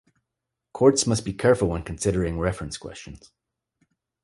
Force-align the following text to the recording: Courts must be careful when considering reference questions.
Courts 0.73 1.05
must 1.05 1.23
be 1.23 1.31
careful 1.31 1.67
when 1.69 1.83
considering 1.83 2.39
reference 2.39 2.75
questions. 2.75 3.29